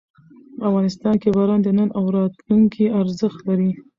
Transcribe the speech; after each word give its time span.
افغانستان 0.69 1.15
کې 1.21 1.29
باران 1.35 1.59
د 1.63 1.67
نن 1.77 1.89
او 1.97 2.03
راتلونکي 2.17 2.83
ارزښت 2.99 3.39
لري. 3.49 3.69